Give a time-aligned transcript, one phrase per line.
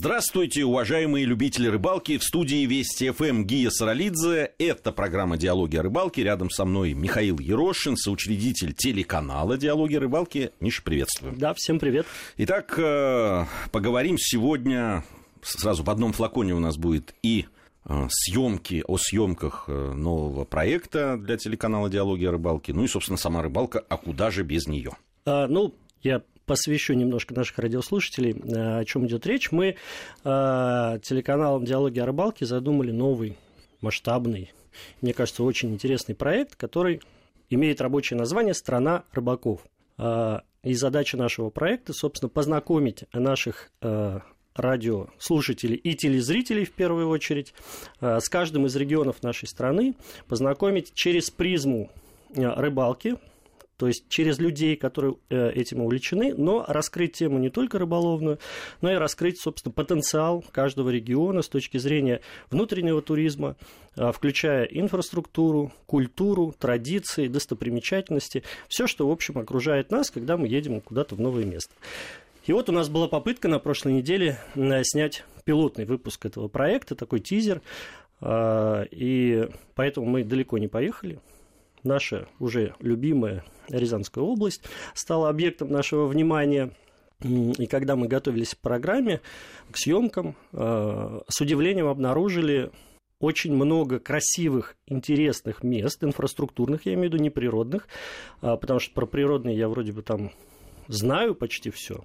[0.00, 2.18] Здравствуйте, уважаемые любители рыбалки.
[2.18, 4.52] В студии Вести ФМ Гия Саралидзе.
[4.56, 6.22] Это программа «Диалоги о рыбалке».
[6.22, 10.52] Рядом со мной Михаил Ерошин, соучредитель телеканала «Диалоги о рыбалке».
[10.60, 11.34] Миша, приветствую.
[11.36, 12.06] Да, всем привет.
[12.36, 15.02] Итак, э, поговорим сегодня...
[15.42, 17.46] Сразу в одном флаконе у нас будет и
[17.84, 22.72] э, съемки о съемках э, нового проекта для телеканала «Диалоги о рыбалке».
[22.72, 24.92] Ну и, собственно, сама рыбалка, а куда же без нее?
[25.26, 29.52] А, ну, я посвящу немножко наших радиослушателей, э, о чем идет речь.
[29.52, 29.74] Мы э,
[30.24, 33.36] телеканалом «Диалоги о рыбалке» задумали новый,
[33.80, 34.52] масштабный,
[35.00, 37.02] мне кажется, очень интересный проект, который
[37.50, 39.60] имеет рабочее название «Страна рыбаков».
[39.98, 43.70] Э, и задача нашего проекта, собственно, познакомить наших
[44.56, 47.54] радиослушателей и телезрителей в первую очередь
[48.00, 49.94] с каждым из регионов нашей страны,
[50.26, 51.92] познакомить через призму
[52.34, 53.16] рыбалки,
[53.78, 58.40] то есть через людей, которые э, этим увлечены, но раскрыть тему не только рыболовную,
[58.80, 62.20] но и раскрыть, собственно, потенциал каждого региона с точки зрения
[62.50, 63.54] внутреннего туризма,
[63.96, 70.80] э, включая инфраструктуру, культуру, традиции, достопримечательности, все, что, в общем, окружает нас, когда мы едем
[70.80, 71.72] куда-то в новое место.
[72.46, 76.96] И вот у нас была попытка на прошлой неделе э, снять пилотный выпуск этого проекта,
[76.96, 77.62] такой тизер,
[78.20, 81.20] и поэтому мы далеко не поехали,
[81.82, 84.62] наша уже любимая Рязанская область
[84.94, 86.72] стала объектом нашего внимания.
[87.20, 89.20] И когда мы готовились к программе,
[89.70, 92.70] к съемкам, э, с удивлением обнаружили
[93.20, 97.88] очень много красивых, интересных мест, инфраструктурных, я имею в виду, не природных,
[98.40, 100.30] а, потому что про природные я вроде бы там
[100.86, 102.04] знаю почти все,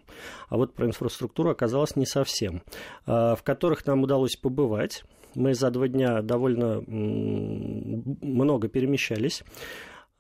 [0.50, 2.64] а вот про инфраструктуру оказалось не совсем,
[3.06, 5.04] а, в которых нам удалось побывать.
[5.36, 9.44] Мы за два дня довольно много перемещались.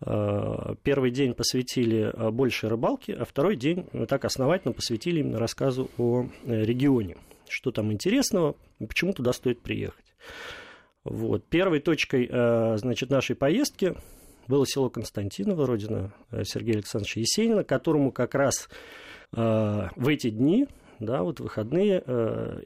[0.06, 5.90] А, первый день посвятили а, больше рыбалке, а второй день так основательно посвятили именно рассказу
[5.98, 7.18] о э, регионе.
[7.48, 10.06] Что там интересного, почему туда стоит приехать.
[11.04, 11.46] Вот.
[11.46, 12.28] Первой точкой
[12.78, 13.96] значит, нашей поездки
[14.48, 18.70] было село Константиново, родина э, Сергея Александровича Есенина, которому как раз
[19.32, 20.68] в эти дни,
[21.00, 22.04] да, вот выходные,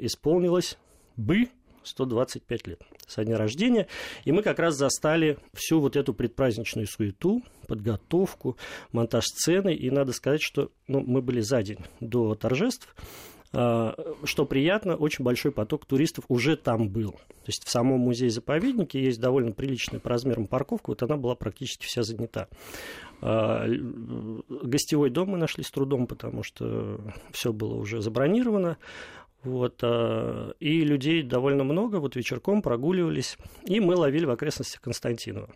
[0.01, 0.77] исполнилось
[1.15, 1.47] бы
[1.87, 3.87] 125 лет со дня рождения.
[4.25, 8.57] И мы как раз застали всю вот эту предпраздничную суету, подготовку,
[8.91, 9.73] монтаж сцены.
[9.73, 12.93] И надо сказать, что ну, мы были за день до торжеств.
[13.53, 17.11] А, что приятно, очень большой поток туристов уже там был.
[17.11, 21.85] То есть в самом музее-заповеднике есть довольно приличная по размерам парковка, вот она была практически
[21.85, 22.49] вся занята.
[23.21, 23.65] А,
[24.49, 26.99] гостевой дом мы нашли с трудом, потому что
[27.31, 28.77] все было уже забронировано.
[29.43, 35.49] Вот, а, и людей довольно много, вот вечерком прогуливались, и мы ловили в окрестностях Константинова.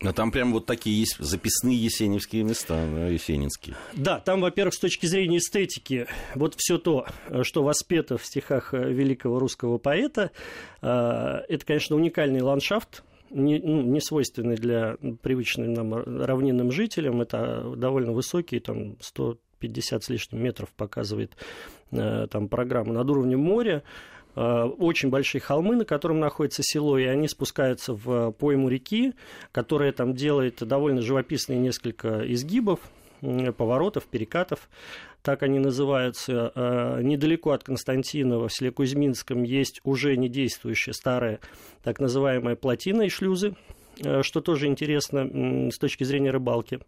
[0.00, 3.76] Но там прям вот такие есть записные есеневские места, да, есенинские.
[3.94, 7.06] Да, там, во-первых, с точки зрения эстетики, вот все то,
[7.42, 10.32] что воспето в стихах великого русского поэта,
[10.80, 17.22] а, это, конечно, уникальный ландшафт, не, ну, не свойственный для привычным нам равнинным жителям.
[17.22, 18.96] Это довольно высокие, там
[19.62, 21.36] 150 с лишним метров показывает
[21.92, 23.82] Э, там, программы над уровнем моря,
[24.34, 29.12] э, очень большие холмы, на котором находится село, и они спускаются в пойму реки,
[29.52, 32.80] которая там делает довольно живописные несколько изгибов,
[33.20, 34.70] поворотов, перекатов,
[35.22, 36.50] так они называются.
[36.54, 41.40] Э, недалеко от Константинова, в селе Кузьминском, есть уже не действующая старая
[41.82, 43.54] так называемая плотина и шлюзы,
[44.22, 46.80] что тоже интересно с точки зрения рыбалки.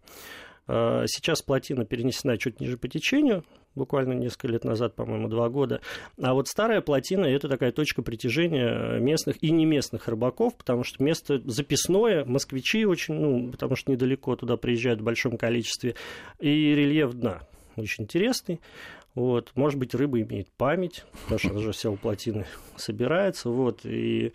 [0.67, 3.43] Сейчас плотина перенесена чуть ниже по течению,
[3.75, 5.81] буквально несколько лет назад, по-моему, два года.
[6.19, 11.03] А вот старая плотина– это такая точка притяжения местных и не местных рыбаков, потому что
[11.03, 15.95] место записное, москвичи очень, ну, потому что недалеко туда приезжают в большом количестве,
[16.39, 18.59] и рельеф дна очень интересный.
[19.13, 22.45] Вот, может быть, рыба имеет память, потому что она же вся у плотины
[22.75, 23.49] собирается.
[23.49, 24.33] Вот, и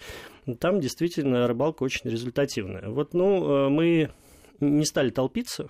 [0.58, 2.88] там действительно рыбалка очень результативная.
[2.88, 4.10] Вот, ну, э, мы
[4.60, 5.68] не стали толпиться,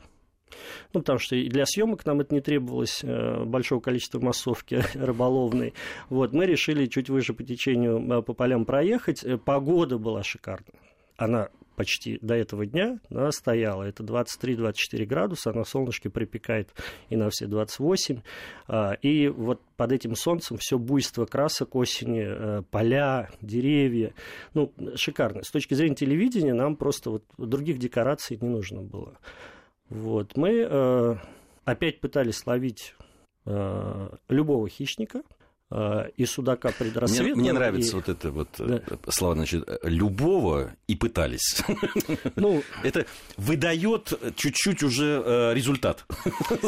[0.93, 5.75] ну, потому что и для съемок нам это не требовалось э, большого количества массовки рыболовной.
[6.09, 9.25] Вот, мы решили чуть выше по течению э, по полям проехать.
[9.25, 10.81] Э, погода была шикарная.
[11.17, 13.85] Она почти до этого дня она стояла.
[13.85, 16.69] Это 23-24 градуса, на солнышке припекает
[17.09, 18.21] и на все 28.
[18.69, 24.13] А, и вот под этим солнцем все буйство красок осени, поля, деревья.
[24.53, 25.43] Ну, шикарно.
[25.43, 29.19] С точки зрения телевидения нам просто вот других декораций не нужно было.
[29.91, 30.37] Вот.
[30.37, 31.17] Мы э,
[31.65, 32.95] опять пытались ловить
[33.45, 35.23] э, любого хищника.
[35.73, 37.35] Э, и судака предрассветного.
[37.35, 37.95] Мне, мне нравится и...
[37.95, 39.13] вот это вот э, да.
[39.13, 41.63] слова, значит, любого и пытались.
[42.37, 43.07] Ну, это
[43.37, 46.05] выдает чуть-чуть уже э, результат.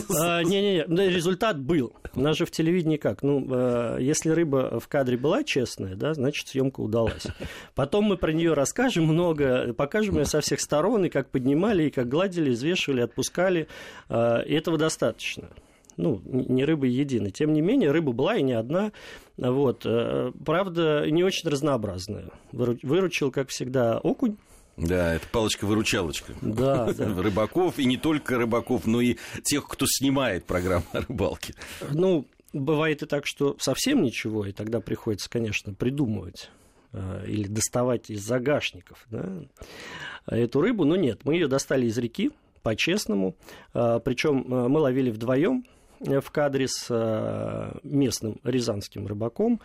[0.08, 1.94] Не-не-не, результат был.
[2.14, 3.22] У нас же в телевидении как?
[3.22, 7.26] Ну, если рыба в кадре была честная, да, значит, съемка удалась.
[7.74, 11.90] Потом мы про нее расскажем много, покажем ее со всех сторон, и как поднимали, и
[11.90, 13.68] как гладили, взвешивали, отпускали.
[14.10, 15.48] И этого достаточно
[15.96, 17.30] ну, не рыба единой.
[17.30, 18.92] Тем не менее, рыба была и не одна.
[19.36, 19.82] Вот.
[19.84, 22.30] Э, правда, не очень разнообразная.
[22.52, 24.36] Выручил, как всегда, окунь.
[24.76, 26.34] Да, это палочка-выручалочка.
[26.40, 27.22] Да, да.
[27.22, 31.54] Рыбаков, и не только рыбаков, но и тех, кто снимает программу о рыбалке.
[31.90, 36.50] Ну, бывает и так, что совсем ничего, и тогда приходится, конечно, придумывать
[36.92, 39.26] э, или доставать из загашников да,
[40.26, 40.84] эту рыбу.
[40.84, 42.30] Но нет, мы ее достали из реки,
[42.62, 43.36] по-честному.
[43.74, 45.64] Э, Причем мы ловили вдвоем,
[46.04, 49.60] в кадре с э, местным рязанским рыбаком,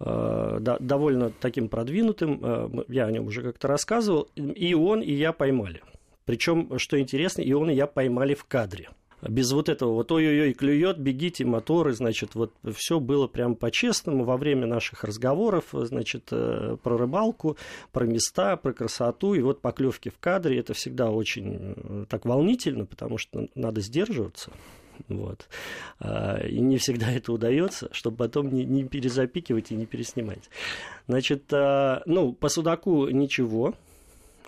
[0.00, 5.82] э, довольно таким продвинутым, я о нем уже как-то рассказывал, и он, и я поймали.
[6.24, 8.88] Причем, что интересно, и он, и я поймали в кадре.
[9.22, 14.36] Без вот этого вот ой-ой-ой, клюет, бегите, моторы, значит, вот все было прям по-честному во
[14.36, 17.56] время наших разговоров, значит, про рыбалку,
[17.90, 23.16] про места, про красоту, и вот поклевки в кадре, это всегда очень так волнительно, потому
[23.16, 24.52] что надо сдерживаться.
[25.08, 25.48] Вот.
[26.00, 30.50] А, и не всегда это удается, чтобы потом не, не перезапикивать и не переснимать.
[31.06, 33.74] Значит, а, ну, по Судаку ничего,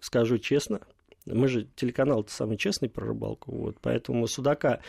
[0.01, 0.81] скажу честно.
[1.27, 4.81] Мы же телеканал-то самый честный про рыбалку, вот, поэтому Судака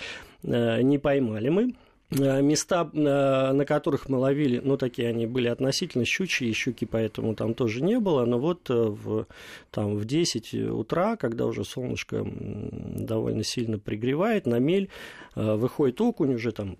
[0.43, 1.73] э, не поймали мы.
[2.09, 7.35] Э, места, э, на которых мы ловили, ну, такие они были относительно щучьи, щуки поэтому
[7.35, 9.27] там тоже не было, но вот э, в,
[9.71, 14.89] там, в 10 утра, когда уже солнышко довольно сильно пригревает, на мель
[15.35, 16.77] выходит окунь уже там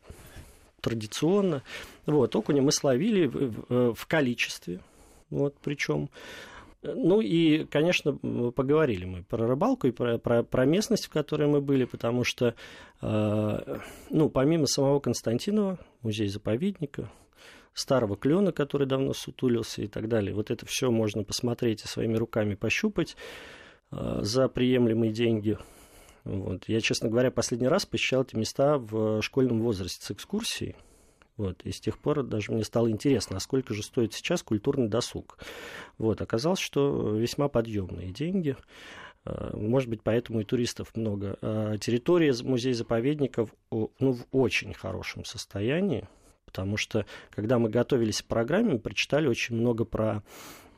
[0.80, 1.62] традиционно.
[2.06, 4.80] Вот, окуня мы словили в, в количестве,
[5.30, 6.10] вот, причем
[6.96, 11.62] ну и, конечно, поговорили мы про рыбалку и про, про, про местность, в которой мы
[11.62, 12.56] были, потому что,
[13.02, 13.78] э,
[14.10, 17.12] ну, помимо самого Константинова, музей-заповедника,
[17.74, 22.16] старого клена, который давно сутулился и так далее, вот это все можно посмотреть и своими
[22.16, 23.16] руками пощупать
[23.92, 25.58] э, за приемлемые деньги.
[26.24, 26.64] Вот.
[26.68, 30.76] Я, честно говоря, последний раз посещал эти места в школьном возрасте с экскурсией.
[31.38, 34.88] Вот, и с тех пор даже мне стало интересно, а сколько же стоит сейчас культурный
[34.88, 35.38] досуг.
[36.00, 38.58] Вот, оказалось, что весьма подъемные деньги.
[39.24, 41.38] А, может быть, поэтому и туристов много.
[41.42, 46.08] А территория музея-заповедников ну, в очень хорошем состоянии,
[46.46, 50.24] потому что, когда мы готовились к программе, мы прочитали очень много про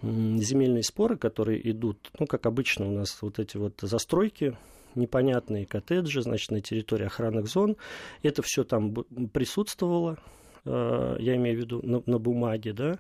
[0.01, 4.57] земельные споры, которые идут, ну, как обычно у нас вот эти вот застройки
[4.95, 7.77] непонятные коттеджи, значит, на территории охранных зон.
[8.23, 8.93] Это все там
[9.33, 10.17] присутствовало,
[11.19, 12.99] я имею в виду на, на бумаге, да,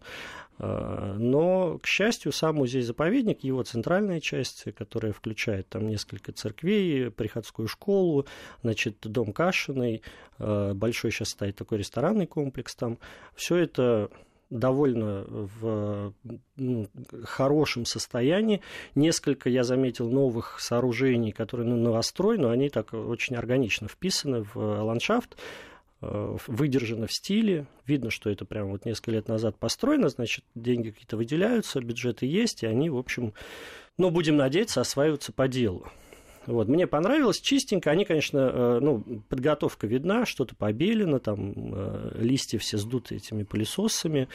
[0.57, 7.67] э, но, к счастью, сам музей-заповедник, его центральная часть, которая включает там несколько церквей, приходскую
[7.67, 8.25] школу,
[8.63, 10.01] значит, дом Кашиной,
[10.37, 12.97] э, большой сейчас стоит такой ресторанный комплекс там,
[13.35, 14.09] все это
[14.49, 16.13] довольно в
[16.55, 16.87] ну,
[17.23, 18.61] хорошем состоянии.
[18.95, 24.57] Несколько, я заметил, новых сооружений, которые на новострой, но они так очень органично вписаны в
[24.57, 25.37] ландшафт.
[26.01, 27.65] Э, выдержано в стиле.
[27.85, 32.63] Видно, что это прямо вот несколько лет назад построено, значит, деньги какие-то выделяются, бюджеты есть,
[32.63, 33.33] и они, в общем,
[33.97, 35.87] ну, будем надеяться, осваиваются по делу.
[36.45, 37.91] Вот, мне понравилось, чистенько.
[37.91, 44.29] Они, конечно, э, ну, подготовка видна, что-то побелено, там э, листья все сдуты этими пылесосами,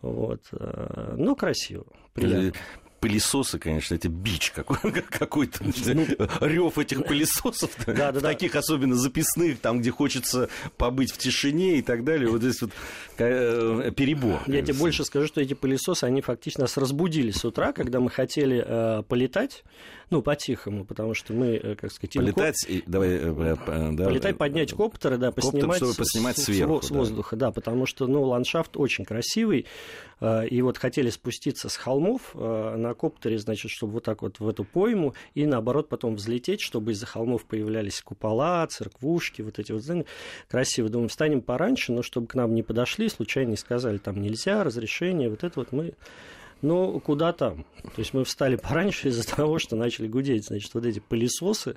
[0.00, 1.84] вот, но красиво,
[2.14, 2.52] приятно
[3.00, 4.52] пылесосы, конечно, это бич
[5.10, 6.06] какой-то, ну,
[6.40, 8.60] рев этих пылесосов, да, да, таких да.
[8.60, 12.28] особенно записных, там, где хочется побыть в тишине и так далее.
[12.28, 12.72] Вот здесь вот
[13.18, 14.40] э, перебор.
[14.46, 18.10] Я тебе больше скажу, что эти пылесосы, они фактически нас разбудили с утра, когда мы
[18.10, 19.64] хотели э, полетать,
[20.10, 22.14] ну, по-тихому, потому что мы, э, как сказать...
[22.14, 22.70] Полетать, коп...
[22.70, 23.08] и, давай...
[23.10, 27.50] Э, э, да, Полетать, поднять коптеры, да, поснимать, Коптер, поснимать с, сверху, с, воздуха, да,
[27.50, 29.66] потому что, ну, ландшафт очень красивый,
[30.20, 34.64] и вот хотели спуститься с холмов на коптере, значит, чтобы вот так вот в эту
[34.64, 40.06] пойму, и наоборот потом взлететь, чтобы из-за холмов появлялись купола, церквушки, вот эти вот здания.
[40.48, 40.88] Красиво.
[40.88, 45.28] Думаем, встанем пораньше, но чтобы к нам не подошли, случайно не сказали, там нельзя, разрешение,
[45.30, 45.94] вот это вот мы
[46.60, 47.64] ну, куда там?
[47.82, 51.76] То есть мы встали пораньше из-за того, что начали гудеть, значит, вот эти пылесосы,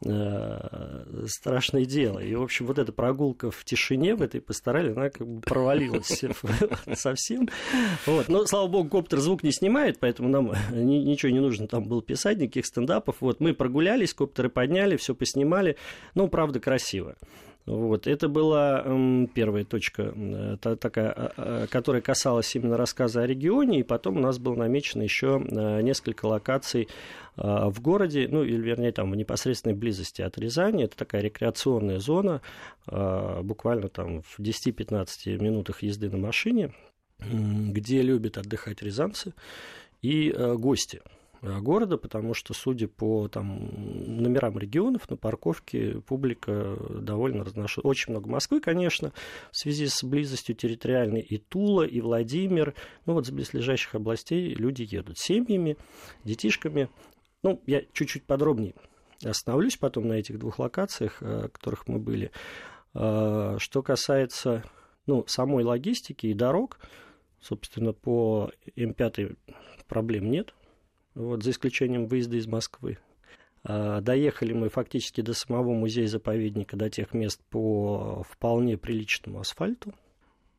[0.00, 2.18] страшное дело.
[2.18, 6.22] И, в общем, вот эта прогулка в тишине в этой постарали, она как бы провалилась
[6.94, 7.48] совсем.
[8.04, 8.28] Вот.
[8.28, 12.38] Но, слава богу, коптер звук не снимает, поэтому нам ничего не нужно там было писать,
[12.38, 13.16] никаких стендапов.
[13.20, 15.76] Вот мы прогулялись, коптеры подняли, все поснимали.
[16.14, 17.16] Ну, правда, красиво.
[17.66, 18.06] Вот.
[18.06, 18.84] Это была
[19.34, 24.18] первая точка, э, та, такая, э, э, которая касалась именно рассказа о регионе, и потом
[24.18, 26.88] у нас было намечено еще э, несколько локаций
[27.36, 30.84] э, в городе, ну, или, вернее, там, в непосредственной близости от Рязани.
[30.84, 32.40] Это такая рекреационная зона,
[32.86, 36.72] буквально там в 10-15 минутах езды на машине,
[37.18, 39.34] где любят отдыхать рязанцы
[40.02, 41.00] и гости–
[41.42, 43.70] города, потому что, судя по там,
[44.06, 47.90] номерам регионов, на парковке публика довольно разношерстная.
[47.90, 49.12] Очень много Москвы, конечно,
[49.50, 52.74] в связи с близостью территориальной и Тула, и Владимир.
[53.06, 55.76] Ну вот с близлежащих областей люди едут семьями,
[56.24, 56.88] детишками.
[57.42, 58.74] Ну, я чуть-чуть подробнее
[59.24, 62.30] остановлюсь потом на этих двух локациях, в э, которых мы были.
[62.94, 64.64] Э, что касается
[65.06, 66.78] ну, самой логистики и дорог,
[67.40, 69.36] собственно, по М5
[69.88, 70.54] проблем нет
[71.16, 72.98] вот, за исключением выезда из Москвы.
[73.64, 79.92] А, доехали мы фактически до самого музея-заповедника, до тех мест по вполне приличному асфальту.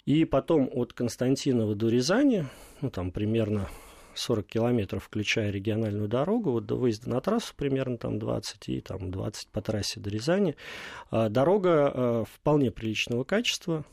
[0.06, 2.46] И потом от Константинова до Рязани,
[2.82, 3.70] ну там примерно
[4.16, 9.12] 40 километров, включая региональную дорогу, вот до выезда на трассу примерно там 20 и там
[9.12, 10.56] 20 по трассе до Рязани.
[11.12, 13.86] А, дорога а, вполне приличного качества.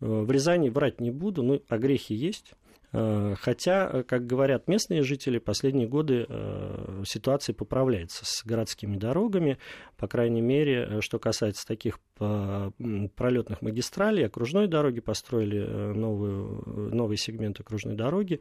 [0.00, 2.54] В Рязани врать не буду, ну, а грехи есть.
[2.94, 9.58] Э, хотя, э, как говорят местные жители, последние годы э, ситуация поправляется с городскими дорогами,
[9.96, 15.58] по крайней мере, что касается таких пролетных магистралей, окружной дороги, построили
[15.94, 18.38] новую, новый сегмент окружной дороги.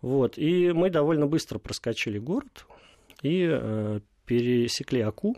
[0.00, 0.38] Вот.
[0.38, 2.66] И мы довольно быстро проскочили город
[3.22, 5.36] и пересекли Аку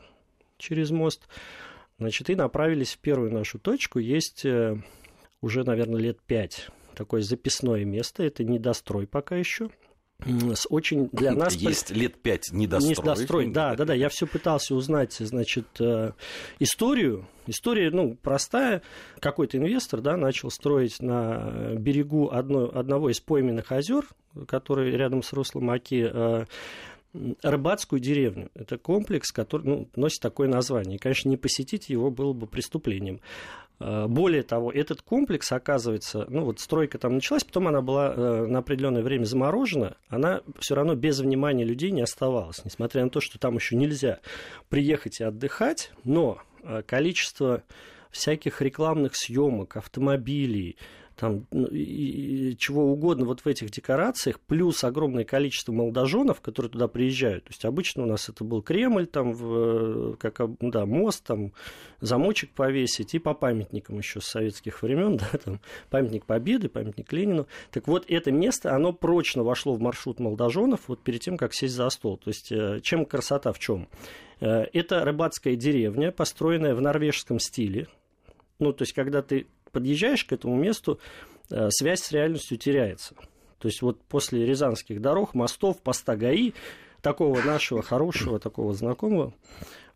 [0.59, 1.29] через мост,
[1.99, 3.99] значит, и направились в первую нашу точку.
[3.99, 4.47] Есть
[5.41, 9.71] уже, наверное, лет пять такое записное место, это недострой пока еще
[10.25, 11.55] с очень для нас...
[11.55, 12.97] Есть лет пять недострой.
[12.97, 13.95] Недострой, да, да, да.
[13.95, 16.13] Я все пытался узнать, значит, э,
[16.59, 17.27] историю.
[17.47, 18.83] История, ну, простая.
[19.21, 24.07] Какой-то инвестор, да, начал строить на берегу одно, одного из пойменных озер,
[24.49, 26.47] который рядом с руслом Оки, э,
[27.43, 28.51] рыбацкую деревню.
[28.55, 30.97] Это комплекс, который ну, носит такое название.
[30.97, 33.21] И, конечно, не посетить его было бы преступлением.
[33.79, 38.47] Э, более того, этот комплекс, оказывается, ну вот стройка там началась, потом она была э,
[38.47, 43.21] на определенное время заморожена, она все равно без внимания людей не оставалась, несмотря на то,
[43.21, 44.21] что там еще нельзя
[44.71, 47.65] приехать и отдыхать, но э, количество
[48.11, 50.77] всяких рекламных съемок, автомобилей,
[51.17, 56.71] там, ну, и, и, чего угодно вот в этих декорациях, плюс огромное количество молодоженов, которые
[56.71, 57.45] туда приезжают.
[57.45, 61.53] То есть обычно у нас это был Кремль, там, в, как, да, мост, там,
[62.01, 67.47] замочек повесить, и по памятникам еще с советских времен, да, там, памятник Победы, памятник Ленину.
[67.71, 71.75] Так вот, это место, оно прочно вошло в маршрут молодоженов вот перед тем, как сесть
[71.75, 72.19] за стол.
[72.19, 73.89] То есть, э, чем красота в чем?
[74.41, 77.87] Э, это рыбацкая деревня, построенная в норвежском стиле,
[78.59, 79.47] ну, то есть, когда ты
[79.77, 80.99] подъезжаешь к этому месту,
[81.51, 83.15] э, связь с реальностью теряется.
[83.59, 86.53] То есть вот после рязанских дорог, мостов, поста ГАИ,
[87.03, 89.35] такого нашего хорошего, такого знакомого,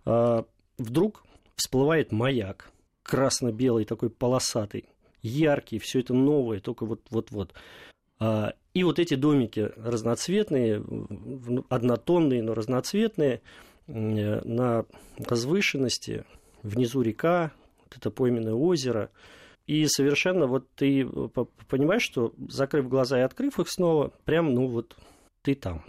[0.05, 0.43] э,
[0.77, 1.25] вдруг
[1.57, 2.71] всплывает маяк,
[3.03, 4.85] красно-белый, такой полосатый,
[5.23, 7.55] яркий, все это новое, только вот-вот-вот.
[8.21, 10.85] Э, и вот эти домики разноцветные,
[11.71, 13.41] однотонные, но разноцветные,
[13.87, 14.85] на
[15.17, 16.27] возвышенности,
[16.63, 19.09] внизу река, вот это пойменное озеро–
[19.71, 21.29] и совершенно вот ты э,
[21.69, 24.97] понимаешь, что закрыв глаза и открыв их снова, прям, ну вот
[25.43, 25.85] ты там,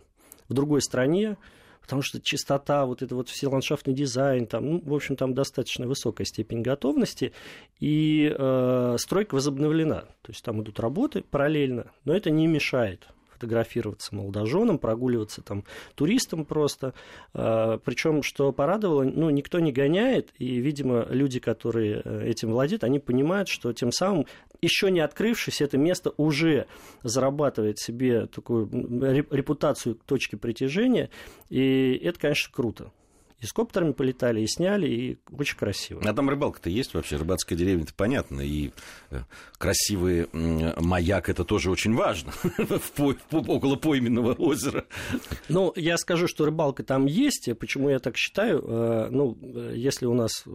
[0.48, 1.36] в другой стране,
[1.82, 5.88] потому что чистота, вот это вот все ландшафтный дизайн, там, ну, в общем, там достаточно
[5.88, 7.34] высокая степень готовности,
[7.80, 13.08] и э, стройка возобновлена, то есть там идут работы параллельно, но это не мешает
[13.42, 15.64] фотографироваться молодоженам, прогуливаться там
[15.96, 16.94] туристам просто.
[17.34, 22.84] А, Причем, что порадовало, ну, никто не гоняет, и, видимо, люди, которые э, этим владеют,
[22.84, 24.28] они понимают, что тем самым,
[24.62, 26.68] еще не открывшись, это место уже
[27.02, 28.70] зарабатывает себе такую
[29.32, 31.10] репутацию точки притяжения,
[31.50, 32.92] и это, конечно, круто
[33.42, 36.02] и с коптерами полетали, и сняли, и очень красиво.
[36.06, 38.72] А там рыбалка-то есть вообще, рыбацкая деревня, это понятно, и
[39.10, 39.22] э,
[39.58, 42.32] красивый маяк, это тоже очень важно,
[43.32, 44.86] около пойменного озера.
[45.50, 50.06] Ну, я скажу, что рыбалка там есть, почему я так считаю, э, ну, э, если
[50.06, 50.46] у нас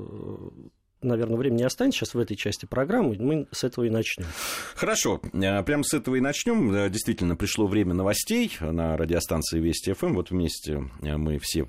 [1.07, 4.27] наверное, времени не останется сейчас в этой части программы, мы с этого и начнем.
[4.75, 6.73] Хорошо, э, прямо с этого и начнем.
[6.75, 10.15] Э, действительно, пришло время новостей на радиостанции Вести ФМ.
[10.15, 11.67] Вот вместе э, мы все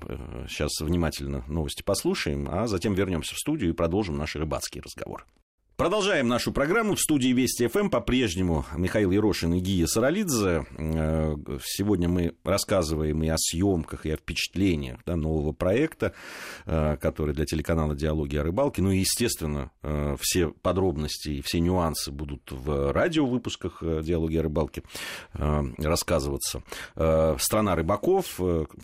[0.48, 5.26] сейчас внимательно новости послушаем, а затем вернемся в студию и продолжим наш рыбацкий разговор.
[5.78, 6.96] Продолжаем нашу программу.
[6.96, 10.66] В студии Вести ФМ по-прежнему Михаил Ерошин и Гия Саралидзе.
[10.76, 16.14] Э, сегодня мы рассказываем и о съемках, и о впечатлениях да, нового проекта,
[16.66, 18.82] э, который для телеканала «Диалоги о рыбалке».
[18.82, 24.82] Ну и, естественно, э, все подробности и все нюансы будут в радиовыпусках «Диалоги о рыбалке»
[25.32, 26.64] рассказываться.
[26.94, 28.40] «Страна рыбаков».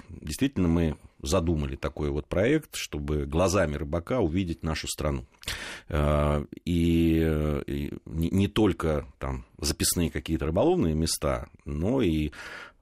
[0.09, 5.25] Действительно, мы задумали такой вот проект, чтобы глазами рыбака увидеть нашу страну.
[5.89, 12.31] Э, и, не только там записные какие-то рыболовные места, но и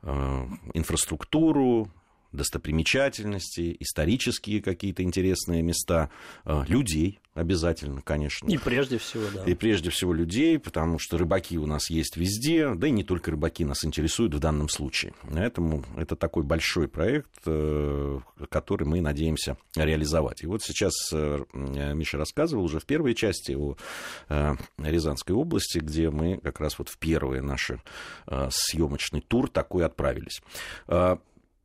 [0.02, 1.90] э, инфраструктуру,
[2.32, 6.10] достопримечательности, исторические какие-то интересные места,
[6.44, 8.48] э, людей обязательно, конечно.
[8.48, 9.44] И прежде всего, да.
[9.44, 13.30] И прежде всего людей, потому что рыбаки у нас есть везде, да и не только
[13.30, 15.14] рыбаки нас интересуют в данном случае.
[15.22, 18.20] Поэтому это такой большой проект, э,
[18.50, 20.42] который мы надеемся реализовать.
[20.42, 23.76] И вот сейчас э, Миша рассказывал уже в первой части о
[24.78, 27.70] Рязанской области, где мы как раз вот в первый наш
[28.50, 30.40] съемочный тур такой отправились.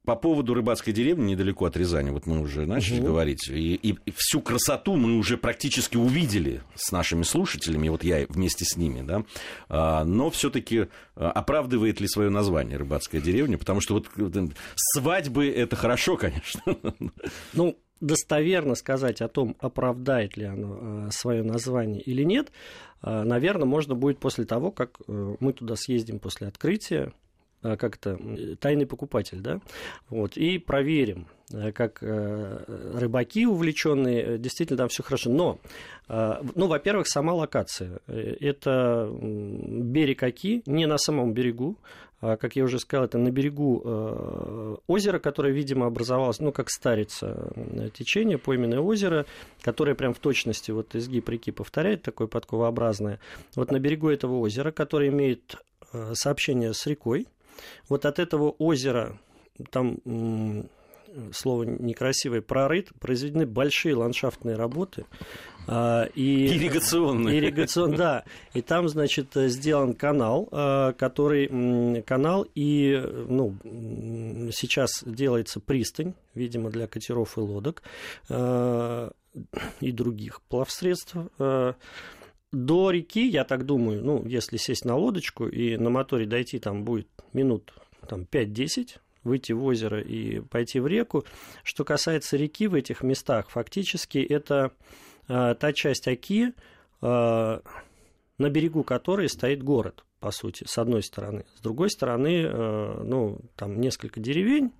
[0.08, 3.08] По поводу рыбацкой деревни недалеко от Рязани, вот мы уже начали угу.
[3.08, 8.64] говорить, и, и всю красоту мы уже практически увидели с нашими слушателями, вот я вместе
[8.64, 9.26] с ними, да,
[9.68, 10.88] а, но все-таки
[11.18, 14.08] а, оправдывает ли свое название рыбацкая деревня, потому что вот
[14.78, 16.62] свадьбы это хорошо, конечно.
[17.52, 22.54] Ну, достоверно сказать о том, оправдает ли оно а, свое название или нет,
[23.02, 27.27] наверное, можно будет после того, как э, мы туда съездим после открытия, Э,
[27.62, 28.20] как то
[28.60, 29.60] тайный покупатель, да,
[30.10, 32.64] вот, и проверим, э, как э,
[32.96, 35.30] рыбаки увлеченные, действительно там все хорошо.
[35.30, 35.60] Но,
[36.08, 38.00] ну, во-первых, сама локация.
[38.08, 41.78] Это берег Оки, не на самом берегу,
[42.22, 47.52] а, как я уже сказал, это на берегу озера, которое, видимо, образовалось, ну, как старица
[47.94, 49.26] течение, пойменное озеро,
[49.62, 53.20] которое прям в точности вот изгиб реки повторяет, такое подковообразное.
[53.56, 55.58] Вот на берегу этого озера, которое имеет
[56.14, 57.28] сообщение с рекой,
[57.90, 59.18] вот от этого озера,
[59.72, 60.00] там
[61.32, 65.06] слово некрасивое, прорыт, произведены большие ландшафтные работы.
[65.68, 67.40] А, и, ирригационные.
[67.40, 68.24] Ирригацион, да.
[68.54, 73.56] И там, значит, сделан канал, а, который канал, и ну,
[74.52, 77.84] сейчас делается пристань, видимо, для катеров и лодок
[78.30, 79.12] а,
[79.82, 81.16] и других плавсредств
[82.52, 86.84] до реки, я так думаю, ну, если сесть на лодочку и на моторе дойти там
[86.84, 87.74] будет минут
[88.08, 91.26] там, 5-10, выйти в озеро и пойти в реку.
[91.64, 94.72] Что касается реки в этих местах, фактически это
[95.28, 96.54] э, та часть Оки,
[97.02, 97.60] э,
[98.38, 101.46] на берегу которой стоит город, по сути, с одной стороны.
[101.58, 104.72] С другой стороны, э, ну, там несколько деревень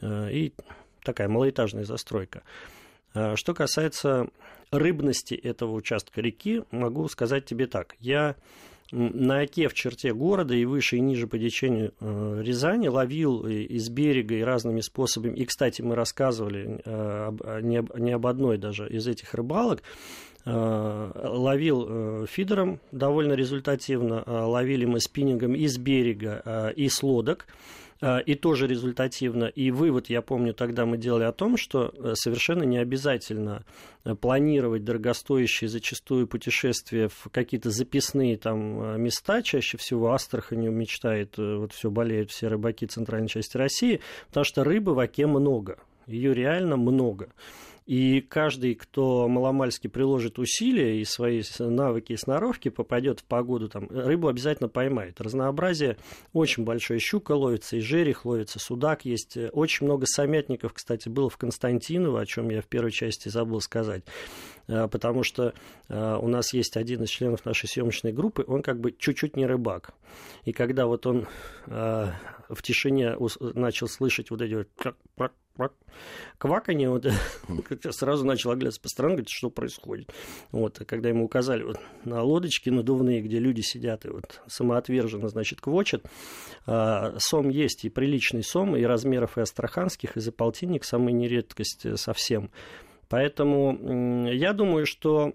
[0.00, 0.54] э, и
[1.04, 2.42] такая малоэтажная застройка.
[3.14, 4.28] Э, что касается
[4.70, 7.96] рыбности этого участка реки, могу сказать тебе так.
[8.00, 8.36] Я
[8.90, 13.88] на оке в черте города и выше и ниже по течению э, Рязани ловил из
[13.88, 15.36] берега и разными способами.
[15.36, 19.82] И, кстати, мы рассказывали э, не об одной даже из этих рыбалок.
[20.44, 27.46] Ловил фидером довольно результативно, ловили мы спиннингом из берега и с лодок.
[28.04, 29.44] А, и тоже результативно.
[29.44, 33.64] И вывод, я помню, тогда мы делали о том, что э, совершенно не обязательно
[34.04, 41.38] э, планировать дорогостоящие зачастую путешествия в какие-то записные там э, места, чаще всего Астраханью мечтает,
[41.38, 46.34] вот все болеют все рыбаки центральной части России, потому что рыбы в оке много, ее
[46.34, 47.28] реально много.
[47.86, 53.88] И каждый, кто маломальски приложит усилия и свои навыки и сноровки, попадет в погоду, там,
[53.90, 55.20] рыбу обязательно поймает.
[55.20, 55.96] Разнообразие
[56.32, 57.00] очень большое.
[57.00, 59.36] Щука ловится, и жерех ловится, судак есть.
[59.52, 64.04] Очень много самятников, кстати, было в Константиново, о чем я в первой части забыл сказать.
[64.68, 65.54] А, потому что
[65.88, 69.46] а, у нас есть один из членов нашей съемочной группы, он как бы чуть-чуть не
[69.46, 69.94] рыбак.
[70.44, 71.26] И когда вот он
[71.66, 72.14] а,
[72.48, 73.16] в тишине
[73.54, 74.68] начал слышать вот эти вот
[76.38, 77.06] кваканье, вот,
[77.90, 80.12] сразу начал оглядываться по сторонам, говорит, что происходит.
[80.50, 85.60] Вот, когда ему указали вот, на лодочки надувные, где люди сидят и вот самоотверженно, значит,
[85.60, 86.04] квочат,
[86.66, 91.96] сом есть и приличный сом, и размеров и астраханских, и за полтинник, самая нередкость э,
[91.96, 92.50] совсем.
[93.08, 95.34] Поэтому я думаю, что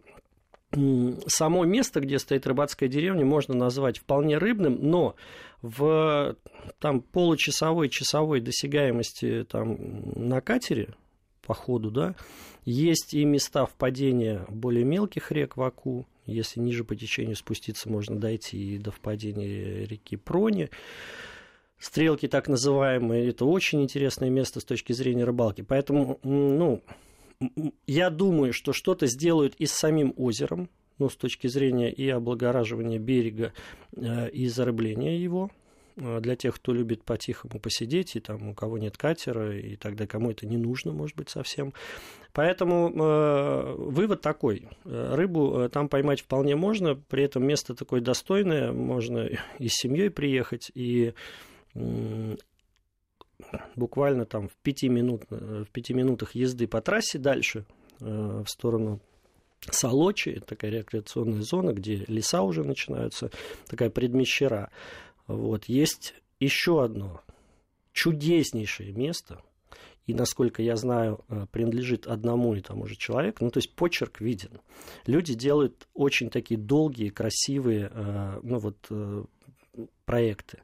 [0.72, 5.16] само место, где стоит рыбацкая деревня, можно назвать вполне рыбным, но
[5.62, 6.36] в
[6.80, 9.78] там, получасовой, часовой досягаемости там,
[10.16, 10.94] на катере,
[11.42, 12.16] по ходу, да,
[12.66, 18.20] есть и места впадения более мелких рек в Аку, если ниже по течению спуститься, можно
[18.20, 20.70] дойти и до впадения реки Прони.
[21.80, 25.62] Стрелки так называемые, это очень интересное место с точки зрения рыбалки.
[25.62, 26.82] Поэтому, ну,
[27.86, 33.00] я думаю, что что-то сделают и с самим озером, ну, с точки зрения и облагораживания
[33.00, 33.54] берега,
[33.96, 35.52] и зарыбления его,
[35.96, 40.30] для тех, кто любит по-тихому посидеть, и там у кого нет катера, и тогда кому
[40.30, 41.74] это не нужно, может быть, совсем.
[42.34, 44.70] Поэтому э, вывод такой.
[44.84, 50.12] Рыбу э, там поймать вполне можно, при этом место такое достойное, можно и с семьей
[50.12, 51.14] приехать, и
[51.74, 52.36] э,
[53.76, 57.66] буквально там в пяти, минут, э, в пяти минутах езды по трассе дальше,
[58.00, 59.00] э, в сторону
[59.60, 63.32] Солочи, такая рекреационная зона, где леса уже начинаются,
[63.68, 64.70] такая предмещера.
[65.26, 65.66] Вот.
[65.66, 67.22] Есть еще одно
[67.92, 69.42] чудеснейшее место,
[70.06, 73.44] и, насколько я знаю, э, принадлежит одному и тому же человеку.
[73.44, 74.62] Ну, то есть почерк виден.
[75.06, 77.92] Люди делают очень такие долгие, красивые
[78.44, 78.78] ну, вот,
[80.06, 80.60] проекты.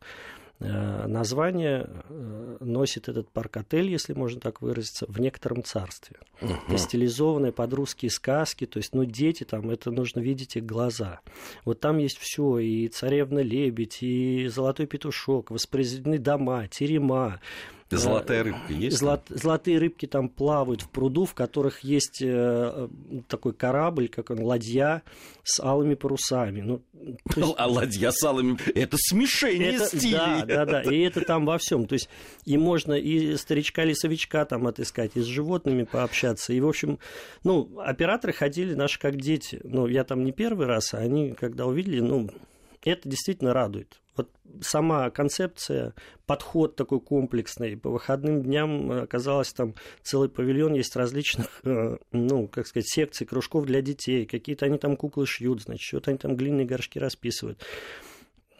[0.60, 6.18] Э, название э, носит этот парк-отель, если можно так выразиться, в некотором царстве.
[6.42, 6.78] Угу.
[6.78, 11.20] Стилизованные под русские сказки, то есть, ну, дети там, это нужно видеть их глаза.
[11.66, 17.42] Вот там есть все, и царевна-лебедь, и золотой петушок, воспроизведены дома, терема,
[17.98, 18.98] Золотая рыбка есть?
[18.98, 22.88] Золот, золотые рыбки там плавают в пруду, в которых есть э,
[23.28, 25.04] такой корабль, как он, ладья
[25.44, 26.62] с алыми парусами.
[26.62, 26.82] Ну,
[27.36, 27.54] есть...
[27.58, 28.58] А ладья с алыми...
[28.76, 30.12] Это смешение это, стилей.
[30.46, 30.82] Да, да, да.
[30.84, 31.86] И это там во всем.
[31.86, 32.10] То есть
[32.46, 36.54] и можно и старичка-лесовичка там отыскать, и с животными пообщаться.
[36.54, 37.00] И, в общем,
[37.44, 39.60] ну, операторы ходили наши как дети.
[39.64, 42.30] Ну, я там не первый раз, а они, когда увидели, ну,
[42.84, 44.03] это действительно радует.
[44.16, 44.30] Вот
[44.62, 45.94] сама концепция,
[46.26, 47.76] подход такой комплексный.
[47.76, 53.66] По выходным дням оказалось там целый павильон есть различных, э, ну, как сказать, секций, кружков
[53.66, 54.26] для детей.
[54.26, 57.64] Какие-то они там куклы шьют, значит, что-то они там глиняные горшки расписывают.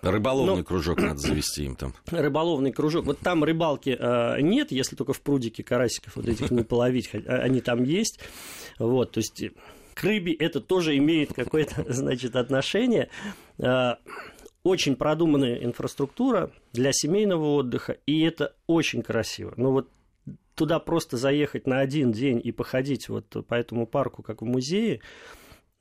[0.02, 0.64] Рыболовный Но...
[0.64, 1.94] кружок надо завести им там.
[2.08, 3.06] Рыболовный кружок.
[3.06, 7.10] Вот там рыбалки э, нет, если только в прудике карасиков вот этих не половить.
[7.14, 8.20] А, они там есть.
[8.80, 9.44] Вот, то есть
[9.94, 13.10] к рыбе это тоже имеет какое-то, значит, отношение.
[14.64, 19.54] Очень продуманная инфраструктура для семейного отдыха, и это очень красиво.
[19.58, 19.90] Но вот
[20.56, 25.02] туда просто заехать на один день и походить вот по этому парку, как в музее,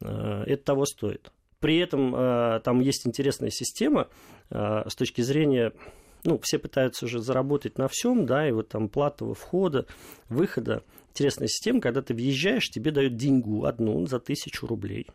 [0.01, 1.31] э, это того стоит.
[1.61, 4.09] При этом э, там есть интересная система
[4.51, 5.73] э, с точки зрения
[6.25, 9.87] ну, все пытаются уже заработать на всем, да, и вот там платного входа,
[10.29, 10.83] выхода.
[11.11, 15.09] Интересная система, когда ты въезжаешь, тебе дают деньгу одну за тысячу рублей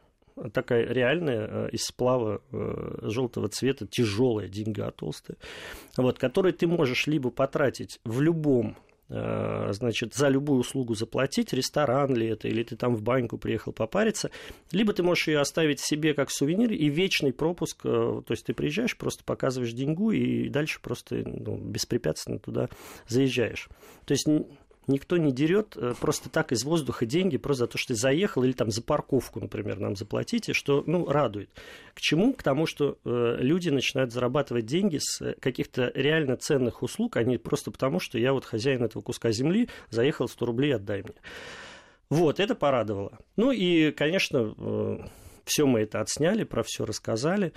[0.54, 5.38] такая реальная э, из сплава э, желтого цвета тяжелая деньга толстая,
[5.96, 8.78] вот, которую ты можешь либо потратить в любом
[9.10, 13.72] э, значит, за любую услугу заплатить, ресторан ли это, или ты там в баньку приехал
[13.74, 14.30] попариться,
[14.72, 18.98] либо ты можешь ее оставить себе как сувенир и вечный пропуск, то есть ты приезжаешь,
[18.98, 22.70] просто показываешь деньгу и дальше просто ну, беспрепятственно туда
[23.08, 23.70] заезжаешь.
[24.06, 24.28] То есть
[24.88, 28.44] никто не дерет э, просто так из воздуха деньги, просто за то, что ты заехал,
[28.44, 31.50] или там за парковку, например, нам заплатите, что, ну, радует.
[31.94, 32.34] К чему?
[32.34, 37.38] К тому, что э, люди начинают зарабатывать деньги с каких-то реально ценных услуг, а не
[37.38, 41.16] просто потому, что я вот хозяин этого куска земли, заехал 100 рублей, отдай мне.
[42.10, 43.20] Вот, это порадовало.
[43.36, 44.98] Ну и, конечно, э,
[45.44, 47.54] все мы это отсняли, про все рассказали.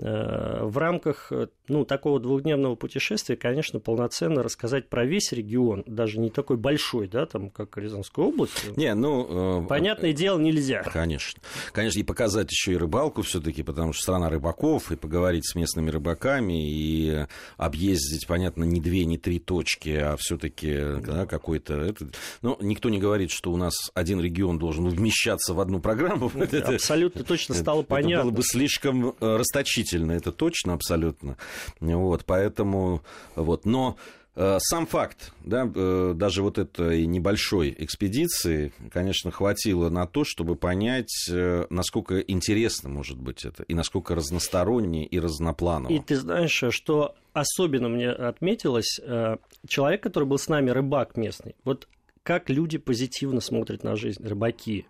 [0.00, 6.20] Э, в рамках э, ну, такого двухдневного путешествия, конечно, полноценно рассказать про весь регион, даже
[6.20, 8.76] не такой большой, да, там, как Рязанская область.
[8.76, 9.64] Не, ну...
[9.64, 10.84] Э, Понятное дело, нельзя.
[10.84, 11.42] Конечно.
[11.72, 15.56] Конечно, и показать еще и рыбалку все таки потому что страна рыбаков, и поговорить с
[15.56, 21.74] местными рыбаками, и объездить, понятно, не две, не три точки, а все таки да, какой-то...
[21.74, 22.08] Это...
[22.42, 26.30] Ну, никто не говорит, что у нас один регион должен вмещаться в одну программу.
[26.64, 28.14] Абсолютно точно стало понятно.
[28.14, 31.36] Это было бы слишком расточительно исключительно, это точно абсолютно.
[31.80, 33.02] Вот, поэтому,
[33.34, 33.96] вот, но
[34.34, 40.56] э, сам факт, да, э, даже вот этой небольшой экспедиции, конечно, хватило на то, чтобы
[40.56, 45.92] понять, э, насколько интересно может быть это, и насколько разносторонне и разнопланово.
[45.92, 49.00] И ты знаешь, что особенно мне отметилось,
[49.66, 51.88] человек, который был с нами, рыбак местный, вот
[52.22, 54.86] как люди позитивно смотрят на жизнь, рыбаки.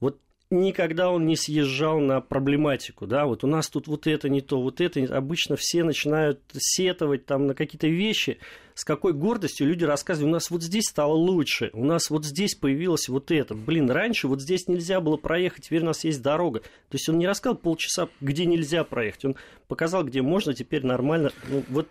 [0.00, 0.18] Вот
[0.50, 4.60] никогда он не съезжал на проблематику, да, вот у нас тут вот это не то,
[4.60, 8.38] вот это, обычно все начинают сетовать там на какие-то вещи,
[8.78, 12.54] с какой гордостью люди рассказывают, у нас вот здесь стало лучше, у нас вот здесь
[12.54, 16.60] появилось вот это, блин, раньше вот здесь нельзя было проехать, теперь у нас есть дорога,
[16.60, 19.36] то есть он не рассказал полчаса, где нельзя проехать, он
[19.66, 21.88] показал, где можно, теперь нормально, ну, вот,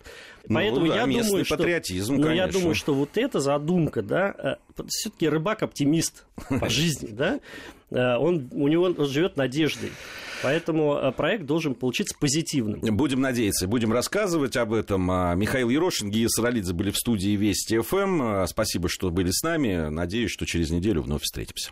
[0.48, 4.58] ну, поэтому да, я думаю, что, патриотизм, ну, я думаю, что вот эта задумка, да,
[4.78, 7.42] э, все-таки рыбак оптимист по жизни, да,
[7.90, 9.92] Э, он, у него он живет надеждой.
[10.44, 12.80] Поэтому э, проект должен получиться позитивным.
[12.96, 15.10] Будем надеяться, будем рассказывать об этом.
[15.10, 18.46] А, Михаил Ерошин, Гия Саралидзе были в студии Вести ФМ.
[18.48, 19.90] Спасибо, что были с нами.
[19.90, 21.72] Надеюсь, что через неделю вновь встретимся.